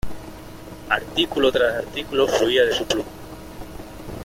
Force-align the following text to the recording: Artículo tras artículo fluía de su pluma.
Artículo 0.89 1.51
tras 1.51 1.77
artículo 1.85 2.27
fluía 2.27 2.65
de 2.65 2.73
su 2.73 2.87
pluma. 2.87 3.05